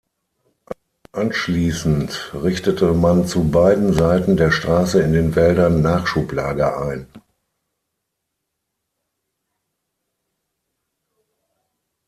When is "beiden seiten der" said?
3.51-4.49